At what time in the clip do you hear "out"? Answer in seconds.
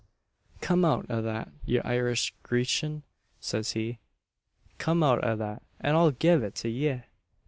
0.83-1.05, 5.03-5.23